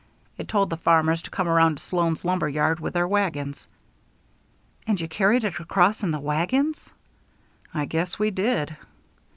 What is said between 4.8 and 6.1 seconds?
"And you carried it across in